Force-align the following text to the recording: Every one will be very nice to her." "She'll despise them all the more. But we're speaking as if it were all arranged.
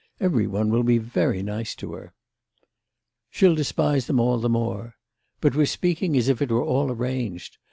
Every 0.19 0.47
one 0.47 0.71
will 0.71 0.81
be 0.81 0.97
very 0.97 1.43
nice 1.43 1.75
to 1.75 1.93
her." 1.93 2.15
"She'll 3.29 3.53
despise 3.53 4.07
them 4.07 4.19
all 4.19 4.39
the 4.39 4.49
more. 4.49 4.95
But 5.41 5.53
we're 5.55 5.67
speaking 5.67 6.17
as 6.17 6.27
if 6.27 6.41
it 6.41 6.49
were 6.49 6.63
all 6.65 6.91
arranged. 6.91 7.59